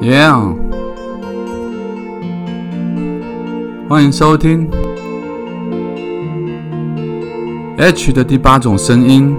[0.00, 0.56] Yeah，
[3.86, 4.66] 欢迎收听
[7.76, 9.36] H 的第八种声音，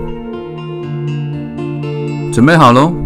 [2.32, 3.00] 准备好喽。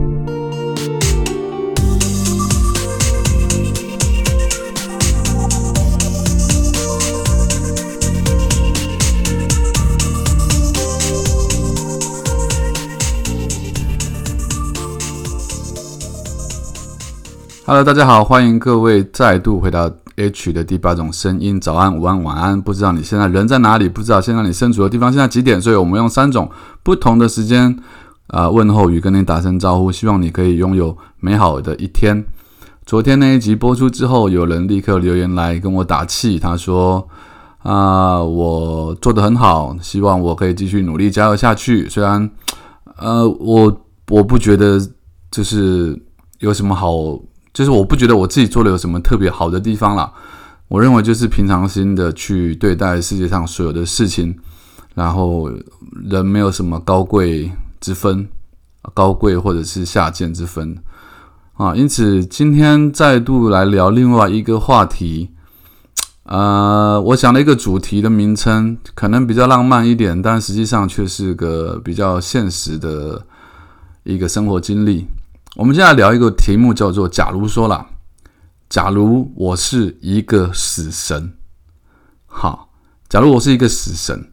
[17.67, 21.59] Hello，大家好，欢迎各位再度回到 H 的第八种声音。
[21.59, 22.61] 早安、午安、晚安。
[22.61, 23.89] 不知道你现在人在哪里？
[23.89, 25.59] 不知道现在你身处的地方现在几点？
[25.59, 26.47] 所以我们用三种
[26.83, 27.75] 不同的时间
[28.27, 32.23] 啊问候语跟你打声招呼，希望你可以拥有美好的一天。
[32.85, 37.07] 昨天那一集播出之后，有人立刻留言来跟我打气，他说
[37.63, 42.29] ：“啊，我做的很好，希望我可以继续努力加油下去。”虽然
[42.97, 43.75] 呃，我
[44.09, 44.79] 我不觉得
[45.31, 45.99] 就是
[46.37, 46.91] 有什么好。
[47.55, 50.11] 就是我不觉得我自己做的有什么特别好的地方啦。
[50.67, 54.35] 我认为就是平常心的去对待世界上所有的事情，
[54.93, 55.49] 然后
[56.03, 58.27] 人没有什么高贵之分，
[58.93, 60.75] 高贵或者是下贱之分
[61.53, 61.73] 啊。
[61.73, 65.29] 因此今天再度来聊另外一个话题，
[66.23, 73.25] 呃，我想了一个主题的名称，可能比较浪漫一点，但实际上却是个比较现实的
[74.03, 75.07] 一个生活经历。
[75.55, 77.87] 我们接下来聊一个题目，叫做“假如说了，
[78.67, 81.31] 假如我是一个死神，
[82.25, 82.67] 好，
[83.07, 84.31] 假如我是一个死神，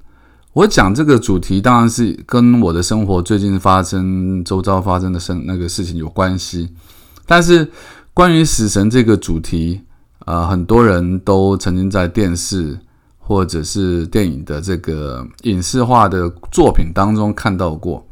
[0.53, 6.75] 我讲这个主题当然是跟我的生活最近发生、周遭发生的生那个事情有关系。
[7.25, 7.71] 但是
[8.13, 9.81] 关于死神这个主题，
[10.27, 12.77] 呃，很多人都曾经在电视
[13.17, 18.05] 或者是电影的这个影视化的作品当中看到过。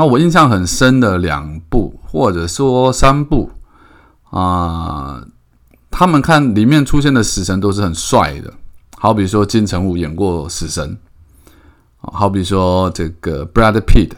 [0.00, 1.94] 那我印象很深的两部。
[2.12, 3.48] 或者说三部
[4.30, 5.24] 啊，
[5.92, 8.52] 他们看里面出现的死神都是很帅的，
[8.96, 10.98] 好比说金城武演过死神，
[12.00, 14.10] 好比说这个 Brad Pitt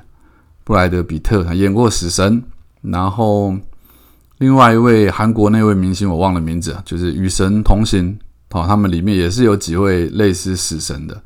[0.65, 2.43] 布莱德比特他演过死神，
[2.81, 3.55] 然后
[4.39, 8.19] 另外一位韩国那位明星我忘了名字，就是与神同行
[8.53, 11.23] 哦，他们里面也是有几位类似死神的。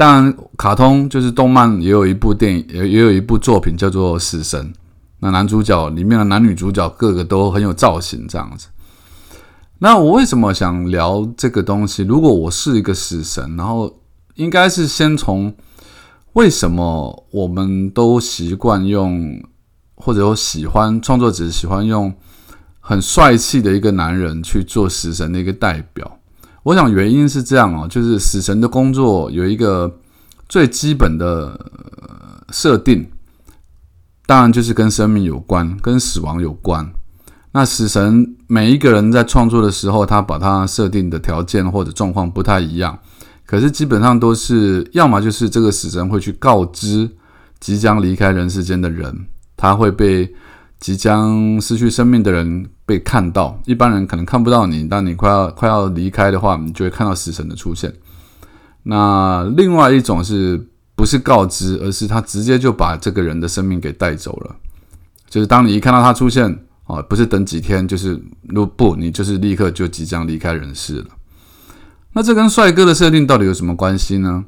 [0.00, 4.72] 当然，卡通就是动漫也有一部电影，也也有一部作品叫做死神。
[5.18, 8.68] 那男主角里面的男女主角个个都很有造型，这样子。
[9.80, 12.02] 那我为什么想聊这个东西？
[12.02, 14.00] 如果我是一个死神，然后
[14.36, 15.54] 应该是先从
[16.32, 19.38] 为什么我们都习惯用，
[19.96, 22.10] 或者说喜欢创作者喜欢用
[22.80, 26.19] 很帅气的一个男人去做死神的一个代表。
[26.62, 29.98] 我想原因是这样哦，就是死神的工作有一个
[30.48, 31.58] 最基本的
[32.50, 33.08] 设定。
[34.26, 36.88] 当然就是跟生命有关，跟死亡有关。
[37.50, 42.96] 那死神每一个人在创作的时候，他把他设定的条件或者状况不太一样，
[43.44, 47.10] 可是基本上都是要么就是这个死神会去告知
[47.58, 50.32] 即将离开人世间的人，他会被
[50.78, 53.44] 即将失去生命的人被看到。
[53.64, 57.92] 一般人可能看不到你，当你快要快要离开的话，你就会看到死神的出现。
[58.82, 60.66] 那另外一种是。
[61.00, 64.54] 不是告知，而是他直接就把这个人的生命给带走了。
[65.30, 66.44] 就是当你一看到他出现，
[66.84, 71.06] 哦，不是等几天，就是如不，你就是立刻就即将离开人世了。
[72.12, 74.44] 那这跟帅哥的设定到底有什么关系呢？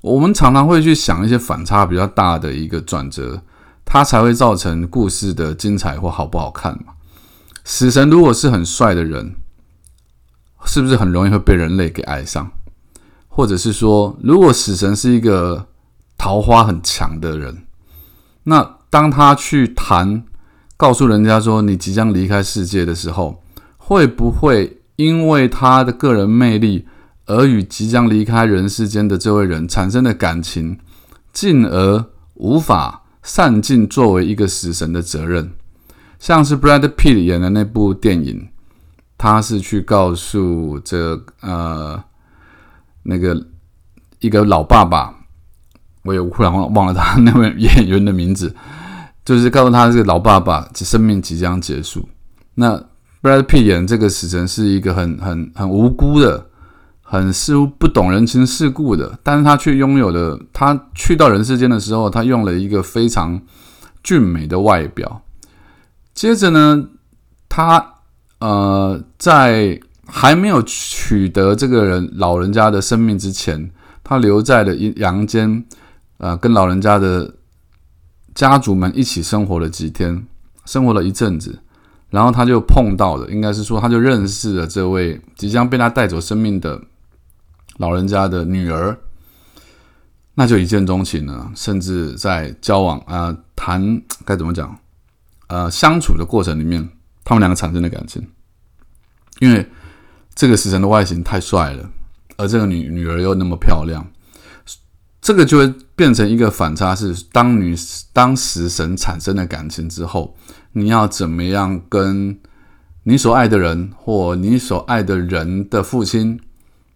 [0.00, 3.42] 我们常常会去想一些反差比较大的一个转折，
[3.84, 6.92] 它才会造成故事的精彩或好不好看嘛。
[7.68, 9.34] 死神如果是很帅的人，
[10.64, 12.52] 是不是很容易会被人类给爱上？
[13.26, 15.66] 或者是说，如果死神是一个
[16.16, 17.66] 桃花很强的人，
[18.44, 20.22] 那当他去谈，
[20.76, 23.42] 告诉人家说你即将离开世界的时候，
[23.76, 26.86] 会不会因为他的个人魅力
[27.24, 30.78] 而与即将离开人世间的这位人产生的感情，
[31.32, 32.04] 进而
[32.34, 35.50] 无法善尽作为一个死神的责任？
[36.18, 38.48] 像是 Brad Pitt 演的那部电影，
[39.18, 42.02] 他是去告诉这呃
[43.02, 43.46] 那个
[44.20, 45.14] 一个老爸爸。
[46.02, 48.54] 我也忽然忘了他那位演员的名字，
[49.24, 52.08] 就是告诉他这个老爸爸生命即将结束。
[52.54, 52.76] 那
[53.20, 56.46] Brad Pitt 演这个死神是一个很很很无辜的，
[57.02, 63.42] 很似乎不懂人情世故的，但是他却拥有了他去到人世间的时候，他用了一个非常
[64.04, 65.22] 俊美的外表。
[66.16, 66.88] 接着呢，
[67.48, 67.94] 他
[68.40, 73.70] 呃在还没有取得这个人老人家的生命之前，
[74.02, 75.64] 他留在了阳间。
[76.18, 77.34] 呃，跟老人家的
[78.34, 80.26] 家族们一起生活了几天，
[80.64, 81.58] 生活了一阵子，
[82.08, 86.80] 然后他就碰到了，应该是说他就认识了这位即将被他带走生命的
[87.76, 88.96] 老人家的女儿，
[90.32, 94.74] 那就一见钟情了，甚至在交往啊谈该怎么讲，
[95.48, 96.88] 呃相处的过程里面，
[97.24, 98.26] 他们两个产生的感情，
[99.40, 99.68] 因为
[100.34, 101.90] 这个死神的外形太帅了，
[102.36, 104.06] 而这个女女儿又那么漂亮。
[105.20, 107.74] 这个就会变成一个反差，是当女
[108.12, 110.36] 当时神产生的感情之后，
[110.70, 112.38] 你要怎么样跟
[113.02, 116.38] 你所爱的人，或你所爱的人的父亲，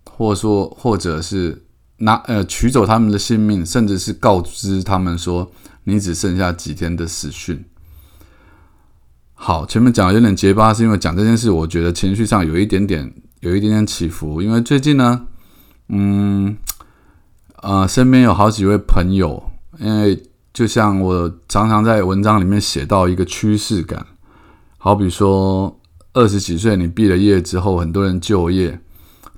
[0.05, 1.65] 或说，或者是
[1.97, 5.51] 拿呃取走他们的性命，甚至是告知他们说
[5.83, 7.65] 你只剩下几天的死讯。
[9.43, 13.11] 好，前面讲的有点结巴，是因为讲这件事，我觉得情绪上有一点点
[13.41, 15.27] 有一点点起伏，因为最近呢，
[15.89, 16.57] 嗯。
[17.63, 19.43] 呃，身边有好几位朋友，
[19.79, 20.23] 因为
[20.53, 24.07] 就像我常常在文章里面写到一个趋势感，
[24.79, 25.79] 好比说
[26.15, 28.81] 二十几岁你毕了业之后，很多人就业，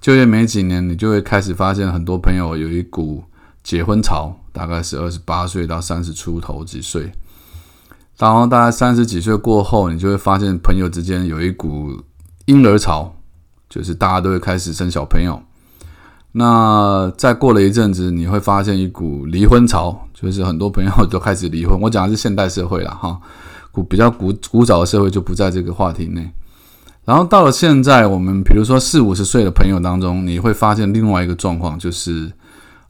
[0.01, 3.25] 就业没几年，你就会开始发现很多朋友有一股
[3.65, 7.11] 结婚潮，大概是二十八岁到三十出头几岁，
[8.19, 11.91] 然后大概三十几岁过后，你就会发现朋友之间有一股
[12.45, 13.13] 婴儿潮，
[13.69, 15.41] 就是大家都会开始生小朋友。
[16.33, 21.79] 那再过了一阵子，你会发现一股离婚潮，就是很多朋友都开始离婚。
[21.81, 23.21] 我讲的是现代社会了哈，
[23.71, 26.33] 古比较古古早的社会就不在这个话题内。
[27.05, 32.33] 然后到了现在，我们比如说四五十岁的朋友当中，你会发现另外一个状况，就是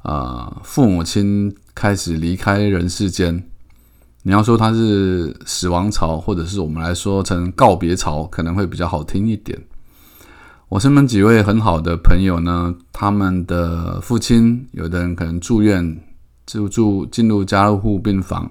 [0.03, 3.43] 啊，父母亲开始离开人世间。
[4.23, 9.59] 你要说他是死亡潮，或者是我们来说成告别潮，可能会比较好听一点。
[10.69, 16.01] 我身边几位很好的朋友呢，他们的父亲，有的人可能住院，
[16.47, 18.47] 就住进入加护病房；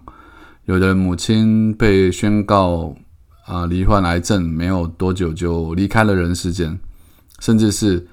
[0.65, 2.93] 有的母亲被宣告
[3.47, 6.77] 啊罹患癌症，没有多久就离开了人世间，
[7.39, 8.05] 甚至是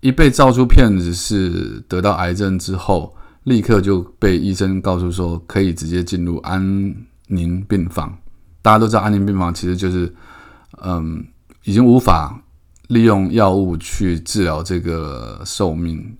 [0.00, 6.94] 一被照出片子是得到癌症之后，立刻就被医生告诉说可以直接进入安
[7.28, 8.14] 宁病房。
[8.60, 10.14] 大家都知道安宁病房其实就是，
[10.82, 11.24] 嗯，
[11.62, 12.40] 已经无法。
[12.88, 16.18] 利用药物去治疗这个寿命，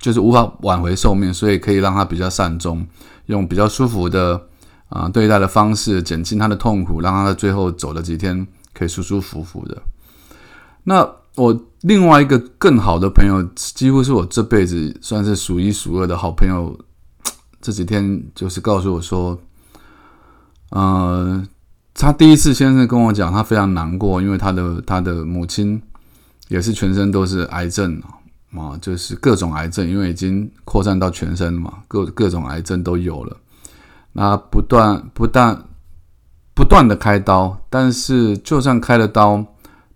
[0.00, 2.84] 就是无法挽回寿命，所以可以让他比较善终，
[3.26, 4.48] 用比较舒服的
[4.88, 8.44] 啊对待的方式减轻他的痛苦，让他在最后走了几天
[8.74, 9.80] 可以舒舒服服的。
[10.82, 16.78] 那我另外一个更好的朋友，几乎是我这辈子算是数一数二的好朋友，
[17.60, 19.38] 这几天就是告诉我说，
[20.70, 21.42] 呃，
[21.94, 25.80] 他第一次先生跟我讲，他非常难过，因为他的他的母亲。
[26.48, 28.02] 也是全身都是癌症
[28.56, 33.36] 啊，就是各种癌症，因为已经扩散到全身了嘛，各各种癌症都有了。
[34.14, 35.56] 那不断不断
[36.52, 39.46] 不断的开刀，但是就算开了刀，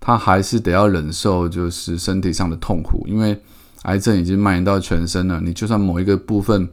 [0.07, 3.41] 他还是得要忍受就是身体上的痛苦，因为
[3.85, 5.41] 癌症已经蔓延到全身了。
[5.41, 6.69] 你就算某一个部分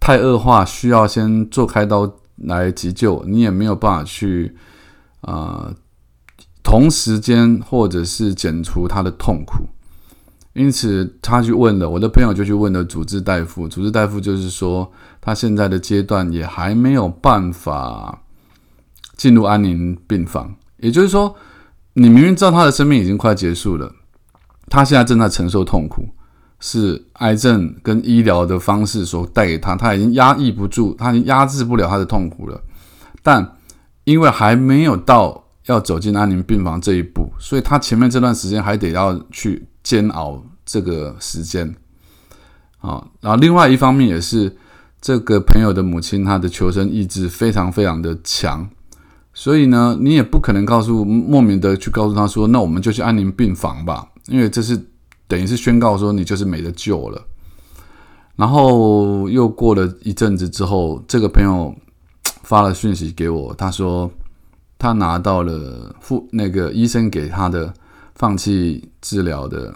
[0.00, 4.56] 太恶化，需要先做开刀来急救，你也没有办法去
[5.20, 5.70] 啊。
[6.62, 9.66] 同时间，或者是减除他的痛苦，
[10.54, 13.68] 因此他去问了我的朋友，就去问了主治大夫。
[13.68, 14.90] 主治大夫就是说，
[15.20, 18.18] 他现在的阶段也还没有办法
[19.14, 20.54] 进入安宁病房。
[20.78, 21.36] 也就是说，
[21.94, 23.92] 你明明知道他的生命已经快结束了，
[24.68, 26.08] 他现在正在承受痛苦，
[26.60, 32.60] 是癌症跟医疗的方式所带给他，他已经压抑不住，他已经压制不了他的痛苦了。
[33.22, 33.56] 但
[34.04, 35.40] 因为还没有到。
[35.66, 41.72] 要走进安宁病房这一步，所以他前面这段时间还得要去煎熬这个时间，
[42.80, 44.56] 啊，然后另外一方面也是
[45.00, 48.68] 这个朋友的母亲，她的求生意志非常非常的强，
[49.34, 54.78] 所以呢，你也不可能告诉莫名的去告诉他说，那我们就去安宁病房吧，因为这是
[55.26, 57.22] 等于是宣告说你就是没得救了。
[58.36, 61.74] 然后又过了一阵子之后，这个朋友
[62.42, 64.10] 发了讯息给我，他说。
[64.78, 67.72] 他拿到了父那个医生给他的
[68.16, 69.72] 放弃治疗的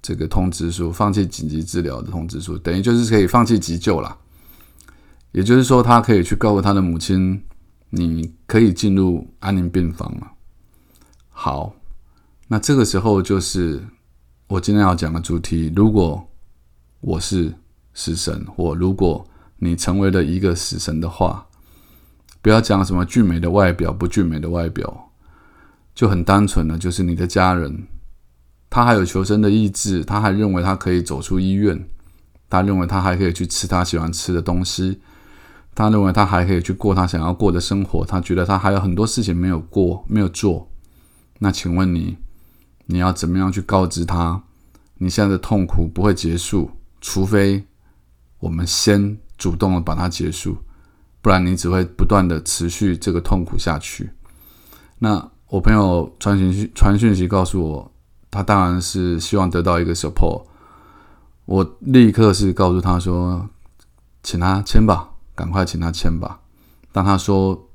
[0.00, 4.16] 这个通知书，放弃紧急治疗的通知书，等于就是可以放弃急救了。
[5.32, 7.42] 也就是说，他可以去告诉他的母亲
[7.94, 10.32] ：“你可以进入安宁病房了。”
[11.30, 11.74] 好，
[12.48, 13.82] 那这个时候就是
[14.48, 15.72] 我今天要讲的主题。
[15.74, 16.26] 如果
[17.00, 17.54] 我是
[17.92, 19.26] 死神，或如果
[19.58, 21.46] 你成为了一个死神的话。
[22.42, 25.10] 不要讲什么俊美的外表不俊美的外表，
[25.94, 27.86] 就很单纯的，就是你的家人，
[28.68, 31.88] 他还有求生的意志，他还认为他可以走出医院，
[32.50, 35.00] 他认为他还可以去吃他喜欢吃的东西，
[35.74, 40.70] 他认为他还可以去过他想要过的生活，他觉得他还有很多事情没有过没有做，
[41.38, 42.16] 那请问你，
[42.86, 44.42] 你要怎么样去告知他，
[44.98, 47.64] 你现在的痛苦不会结束，除非
[48.38, 50.56] 我们先主动的把它结束，
[51.20, 54.10] 不然你只会不断的持续这个痛苦下去。
[54.98, 57.92] 那我朋友传讯息传讯息告诉我，
[58.30, 60.44] 他当然是希望得到一个 support。
[61.46, 63.48] 我立刻是告诉他说，
[64.22, 66.40] 请他签吧，赶快请他签吧。
[66.92, 67.68] 但他说，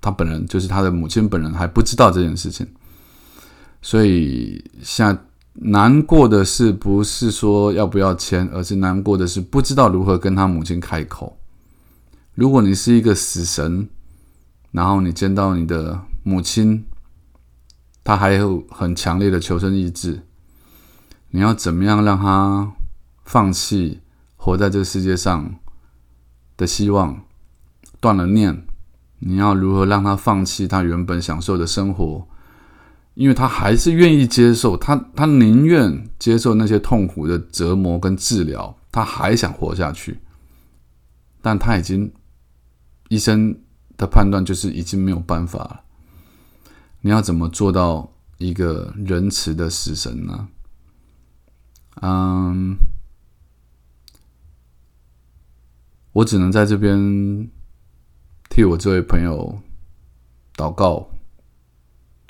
[0.00, 2.66] 他本人就是他的母亲本人还不知道这件事情，
[3.82, 5.18] 所以现在
[5.54, 11.38] 难过的是不是说要不要签，而是难过的是不知道如何跟他母亲开口。
[12.34, 13.88] 如果你是一个死神，
[14.72, 16.84] 然后你见到你的母亲，
[18.02, 20.22] 他还有很强烈的求生意志，
[21.30, 22.72] 你要怎么样让他？
[23.28, 24.02] 放弃
[24.36, 25.52] 活在这个世界上
[26.56, 27.22] 的希望，
[28.00, 28.66] 断了念。
[29.18, 32.28] 你要如何让他放弃他原本享受的生活？
[33.14, 40.20] 因为他还是愿意接受，他他宁愿接受那些痛苦的折磨跟治疗，他还想活下去。
[41.40, 42.12] 但他已经
[43.08, 43.58] 医生
[43.96, 45.80] 的判断就是已经没有办法了。
[47.00, 50.48] 你要怎么做到一个仁慈的死神呢？
[52.02, 52.76] 嗯。
[56.16, 57.46] 我只能在这边
[58.48, 59.60] 替我这位朋友
[60.56, 61.10] 祷告、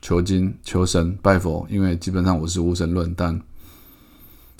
[0.02, 3.40] 求经、求神、拜佛，因为基本上我是无神论，但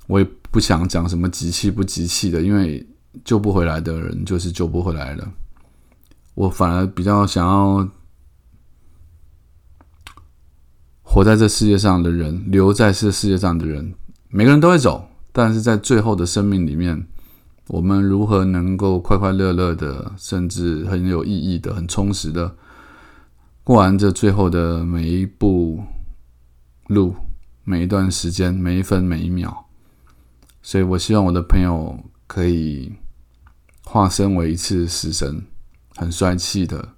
[0.06, 2.86] 我也不想讲什么集气不集气的，因为
[3.24, 5.32] 救不回来的人就是救不回来了。
[6.34, 7.88] 我反而比较想要
[11.02, 13.92] 活在这世界上的人，留在这世界上的人，
[14.28, 17.08] 每个人都会走，但是在最后的生命里面。
[17.68, 22.56] 我们如何能够快快乐乐的，甚至很有意义的、很充实的
[23.64, 25.82] 过完这最后的每一步
[26.86, 27.16] 路、
[27.64, 29.64] 每一段时间、每一分每一秒？
[30.62, 32.92] 所以我希望我的朋友可以
[33.84, 35.44] 化身为一次死神，
[35.96, 36.90] 很帅气的、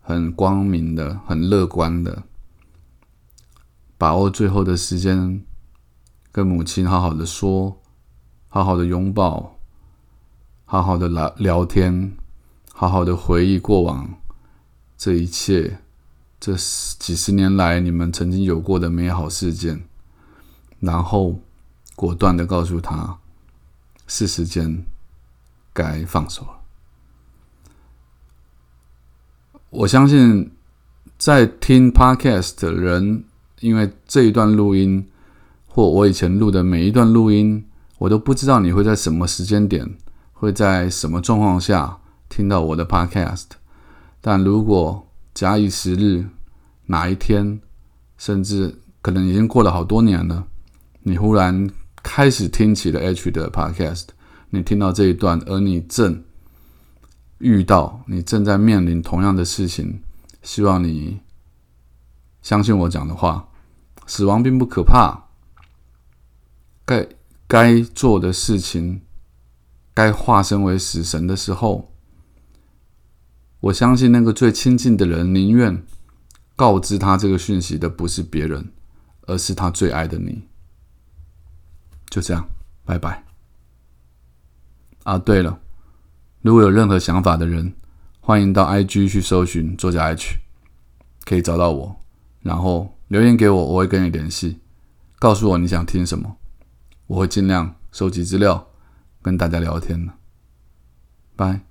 [0.00, 2.22] 很光明的、很乐观的，
[3.98, 5.42] 把握最后的时间，
[6.32, 7.82] 跟母亲好好的说，
[8.48, 9.57] 好好的拥抱。
[10.70, 12.12] 好好的聊聊天，
[12.74, 14.06] 好好的回忆过往
[14.98, 15.78] 这一切，
[16.38, 16.54] 这
[16.98, 19.82] 几十年来你们曾经有过的美好事件，
[20.78, 21.40] 然后
[21.96, 23.16] 果断的告诉他，
[24.06, 24.84] 是时间
[25.72, 26.60] 该放手了。
[29.70, 30.52] 我相信
[31.16, 33.24] 在听 Podcast 的人，
[33.60, 35.08] 因为这一段录音
[35.66, 37.64] 或我以前录的每一段录音，
[37.96, 39.96] 我都不知道你会在什么时间点。
[40.38, 43.46] 会在什么状况下听到我的 Podcast？
[44.20, 46.26] 但如果假以时日，
[46.86, 47.60] 哪一天，
[48.16, 50.46] 甚至可能已经过了好多年了，
[51.02, 51.68] 你忽然
[52.04, 54.06] 开始听起了 H 的 Podcast，
[54.50, 56.22] 你听到这一段，而你正
[57.38, 60.00] 遇到，你正在面临同样的事情，
[60.42, 61.20] 希望你
[62.42, 63.48] 相信我讲的话，
[64.06, 65.24] 死亡并不可怕，
[66.84, 67.08] 该
[67.48, 69.02] 该做的事情。
[69.98, 71.92] 该化身为死神的时候，
[73.58, 75.82] 我相信那个最亲近的人宁愿
[76.54, 78.70] 告知他这个讯息的不是别人，
[79.22, 80.46] 而是他最爱的你。
[82.08, 82.48] 就这样，
[82.84, 83.24] 拜拜。
[85.02, 85.58] 啊，对了，
[86.42, 87.74] 如果有任何想法的人，
[88.20, 90.36] 欢迎到 IG 去搜寻作家 H，
[91.24, 91.96] 可以找到我，
[92.42, 94.60] 然后留言给我，我会跟你联系，
[95.18, 96.36] 告诉我你想听什么，
[97.08, 98.67] 我会尽量收集资料。
[99.22, 100.14] 跟大家聊天呢，
[101.36, 101.67] 拜。